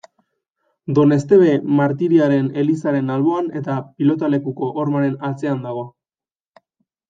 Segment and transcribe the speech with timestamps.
[0.99, 1.51] Doneztebe
[1.81, 5.89] Martiriaren elizaren alboan eta pilotalekuko hormaren atzean dago.